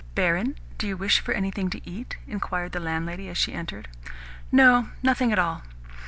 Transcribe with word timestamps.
"Barin, 0.15 0.55
do 0.79 0.87
you 0.87 0.97
wish 0.97 1.19
for 1.19 1.31
anything 1.31 1.69
to 1.69 1.87
eat?" 1.87 2.17
inquired 2.25 2.71
the 2.71 2.79
landlady 2.79 3.29
as 3.29 3.37
she 3.37 3.53
entered. 3.53 3.87
"No, 4.51 4.89
nothing 5.03 5.31
at 5.31 5.37
all. 5.37 5.61